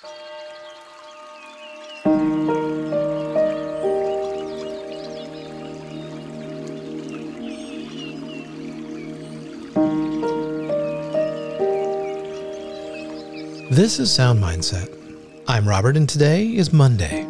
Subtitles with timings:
[0.00, 0.10] This
[13.98, 14.94] is Sound Mindset.
[15.48, 17.24] I'm Robert, and today is Monday.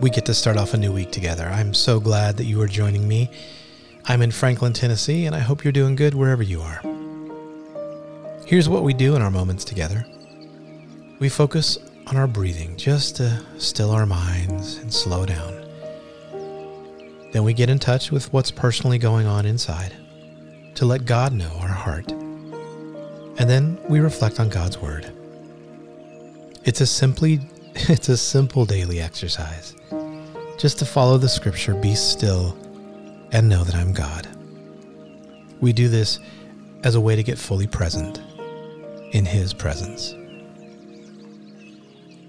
[0.00, 1.46] We get to start off a new week together.
[1.46, 3.30] I'm so glad that you are joining me.
[4.06, 6.80] I'm in Franklin, Tennessee, and I hope you're doing good wherever you are.
[8.46, 10.04] Here's what we do in our moments together
[11.22, 15.54] we focus on our breathing just to still our minds and slow down.
[17.30, 19.94] Then we get in touch with what's personally going on inside
[20.74, 22.10] to let God know our heart.
[22.10, 25.12] And then we reflect on God's word.
[26.64, 27.38] It's a simply
[27.76, 29.76] it's a simple daily exercise.
[30.58, 32.58] Just to follow the scripture, be still
[33.30, 34.26] and know that I'm God.
[35.60, 36.18] We do this
[36.82, 38.20] as a way to get fully present
[39.12, 40.16] in his presence.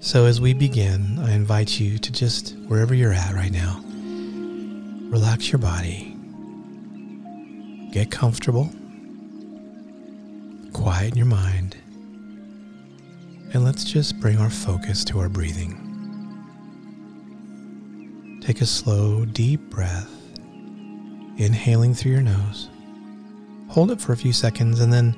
[0.04, 3.82] So as we begin, I invite you to just wherever you're at right now,
[5.10, 6.18] relax your body.
[7.94, 8.70] Get comfortable.
[10.74, 11.78] Quiet your mind
[13.54, 15.80] and let's just bring our focus to our breathing.
[18.42, 20.12] Take a slow, deep breath,
[21.38, 22.70] inhaling through your nose.
[23.70, 25.16] Hold it for a few seconds and then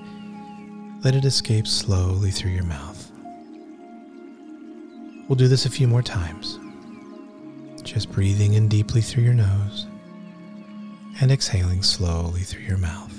[1.03, 2.94] let it escape slowly through your mouth.
[5.27, 6.59] We'll do this a few more times.
[7.81, 9.87] Just breathing in deeply through your nose
[11.19, 13.11] and exhaling slowly through your mouth.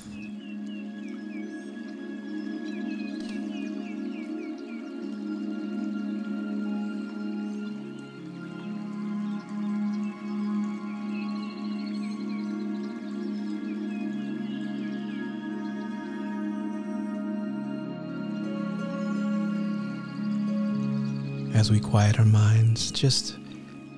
[21.66, 23.38] As we quiet our minds, just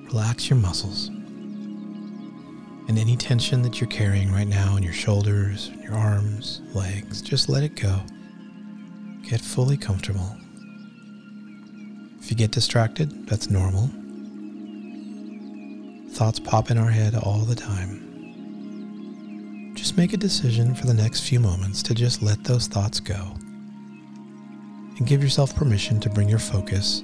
[0.05, 1.09] relax your muscles.
[2.87, 7.47] And any tension that you're carrying right now in your shoulders, your arms, legs, just
[7.47, 8.01] let it go.
[9.21, 10.35] Get fully comfortable.
[12.19, 13.91] If you get distracted, that's normal.
[16.13, 18.07] Thoughts pop in our head all the time.
[19.75, 23.35] Just make a decision for the next few moments to just let those thoughts go.
[24.97, 27.03] And give yourself permission to bring your focus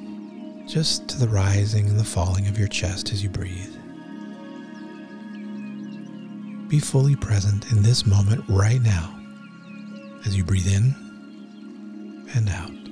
[0.68, 3.76] just to the rising and the falling of your chest as you breathe.
[6.68, 9.20] Be fully present in this moment right now
[10.26, 10.96] as you breathe in
[12.34, 12.85] and out.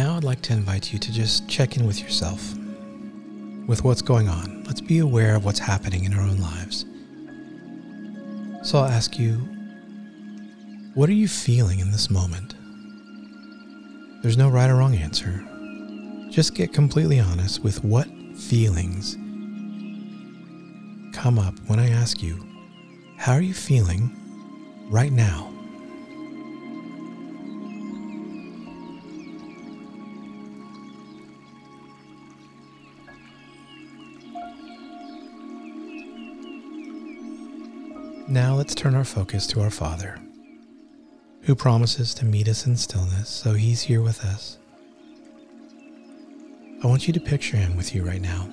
[0.00, 2.54] Now I'd like to invite you to just check in with yourself,
[3.66, 4.64] with what's going on.
[4.64, 6.86] Let's be aware of what's happening in our own lives.
[8.66, 9.34] So I'll ask you,
[10.94, 12.54] what are you feeling in this moment?
[14.22, 15.44] There's no right or wrong answer.
[16.30, 19.16] Just get completely honest with what feelings
[21.12, 22.42] come up when I ask you,
[23.18, 24.10] how are you feeling
[24.90, 25.52] right now?
[38.30, 40.16] Now let's turn our focus to our Father,
[41.40, 44.56] who promises to meet us in stillness, so He's here with us.
[46.80, 48.48] I want you to picture Him with you right now.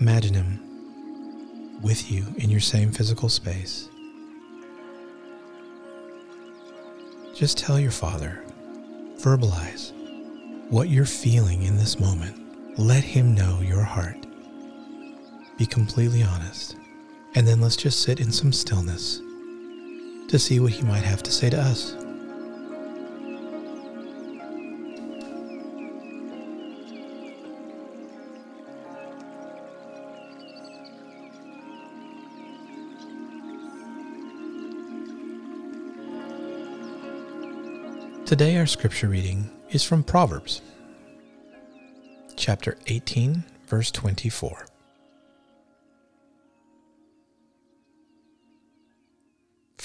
[0.00, 3.90] Imagine Him with you in your same physical space.
[7.34, 8.42] Just tell your Father,
[9.18, 9.92] verbalize
[10.70, 12.78] what you're feeling in this moment.
[12.78, 14.24] Let Him know your heart.
[15.58, 16.76] Be completely honest.
[17.34, 19.20] And then let's just sit in some stillness
[20.28, 21.96] to see what he might have to say to us.
[38.26, 40.62] Today, our scripture reading is from Proverbs,
[42.36, 44.66] chapter 18, verse 24.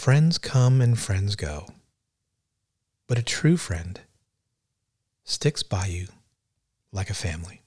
[0.05, 1.65] Friends come and friends go,
[3.07, 3.99] but a true friend
[5.23, 6.05] sticks by you
[6.91, 7.63] like a family.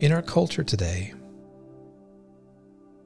[0.00, 1.12] In our culture today,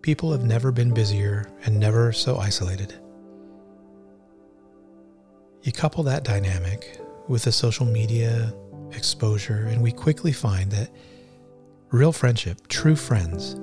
[0.02, 2.94] people have never been busier and never so isolated.
[5.64, 8.52] You couple that dynamic with the social media
[8.92, 10.90] exposure, and we quickly find that
[11.90, 13.54] real friendship, true friends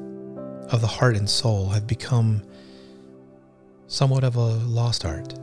[0.71, 2.44] of the heart and soul, have become
[3.88, 5.33] somewhat of a lost art.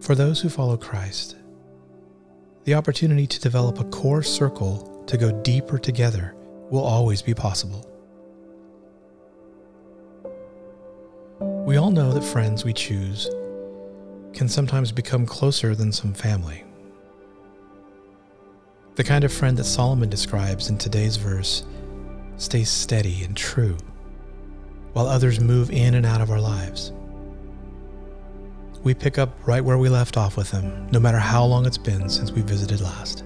[0.00, 1.36] For those who follow Christ,
[2.64, 6.34] the opportunity to develop a core circle to go deeper together
[6.70, 7.84] will always be possible.
[11.40, 13.28] We all know that friends we choose
[14.32, 16.64] can sometimes become closer than some family.
[18.94, 21.64] The kind of friend that Solomon describes in today's verse
[22.36, 23.76] stays steady and true,
[24.92, 26.92] while others move in and out of our lives.
[28.82, 31.78] We pick up right where we left off with them, no matter how long it's
[31.78, 33.24] been since we visited last.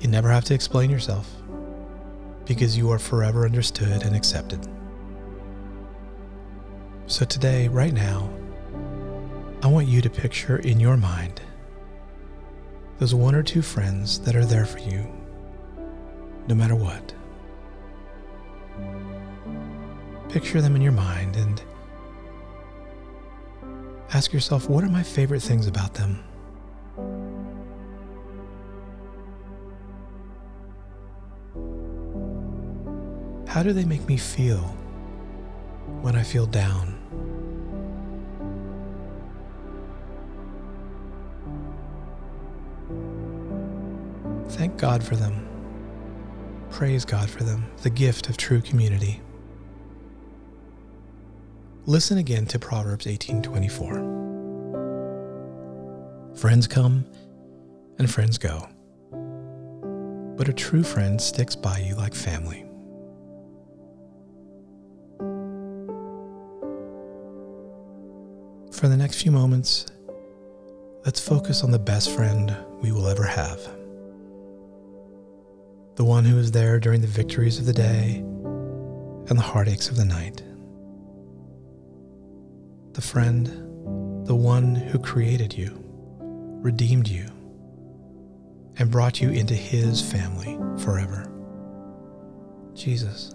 [0.00, 1.30] You never have to explain yourself,
[2.44, 4.66] because you are forever understood and accepted.
[7.06, 8.30] So, today, right now,
[9.64, 11.40] I want you to picture in your mind
[12.98, 15.10] those one or two friends that are there for you,
[16.46, 17.14] no matter what.
[20.28, 21.62] Picture them in your mind and
[24.12, 26.22] ask yourself what are my favorite things about them?
[33.48, 34.60] How do they make me feel
[36.02, 36.93] when I feel down?
[44.76, 45.48] God for them.
[46.70, 49.20] Praise God for them, the gift of true community.
[51.86, 54.02] Listen again to Proverbs 18:24.
[56.34, 57.04] Friends come
[57.98, 58.66] and friends go.
[60.36, 62.66] But a true friend sticks by you like family.
[68.72, 69.86] For the next few moments,
[71.04, 73.60] let's focus on the best friend we will ever have
[75.96, 78.16] the one who is there during the victories of the day
[79.28, 80.42] and the heartaches of the night.
[82.94, 83.46] The friend,
[84.26, 85.82] the one who created you,
[86.62, 87.26] redeemed you,
[88.76, 91.30] and brought you into his family forever.
[92.74, 93.34] Jesus.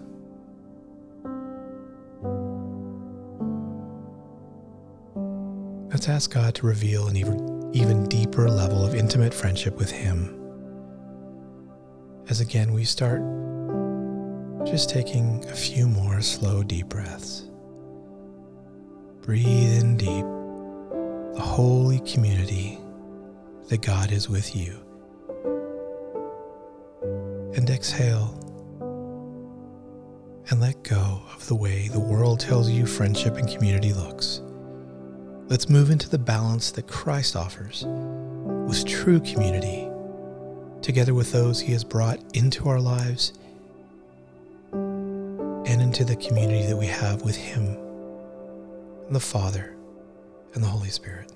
[5.90, 10.36] Let's ask God to reveal an even, even deeper level of intimate friendship with Him
[12.30, 13.20] as again we start
[14.64, 17.42] just taking a few more slow, deep breaths.
[19.22, 20.24] Breathe in deep,
[21.34, 22.78] the holy community
[23.68, 24.78] that God is with you.
[27.56, 28.36] And exhale
[30.50, 34.40] and let go of the way the world tells you friendship and community looks.
[35.48, 37.84] Let's move into the balance that Christ offers
[38.68, 39.89] with true community
[40.82, 43.32] together with those He has brought into our lives
[44.72, 47.76] and into the community that we have with Him
[49.06, 49.74] and the Father
[50.54, 51.32] and the Holy Spirit.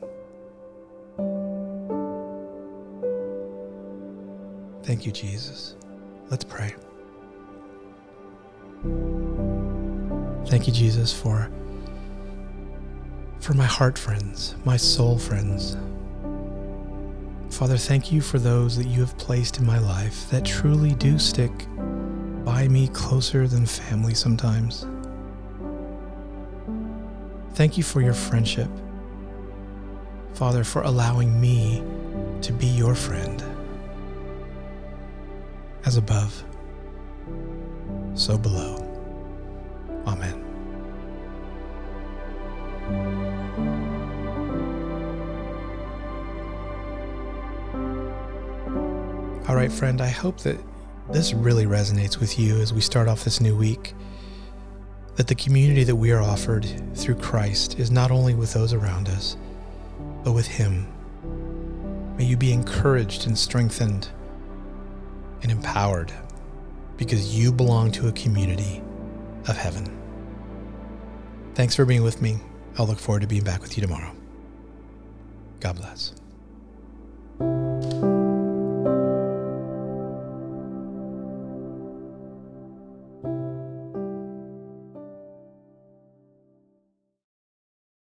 [4.85, 5.77] Thank you, Jesus.
[6.31, 6.75] Let's pray.
[10.47, 11.51] Thank you, Jesus, for,
[13.41, 15.77] for my heart friends, my soul friends,
[17.55, 21.21] Father, thank you for those that you have placed in my life that truly do
[21.21, 21.53] stick
[22.45, 24.89] by me closer than family sometimes.
[27.55, 28.69] Thank you for your friendship.
[30.33, 31.85] Father, for allowing me
[32.43, 33.41] to be your friend.
[35.87, 36.43] As above,
[38.15, 38.81] so below.
[40.09, 40.44] Amen.
[49.65, 50.59] Right, friend, I hope that
[51.11, 53.95] this really resonates with you as we start off this new week.
[55.17, 59.09] That the community that we are offered through Christ is not only with those around
[59.09, 59.39] us,
[60.23, 60.87] but with Him.
[62.19, 64.09] May you be encouraged and strengthened
[65.43, 66.13] and empowered
[66.99, 68.83] because you belong to a community
[69.49, 69.99] of heaven.
[71.55, 72.37] Thanks for being with me.
[72.77, 74.15] I'll look forward to being back with you tomorrow.
[75.61, 76.13] God bless.